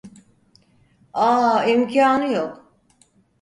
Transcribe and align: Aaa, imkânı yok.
Aaa, 1.25 1.59
imkânı 1.71 2.27
yok. 2.37 2.53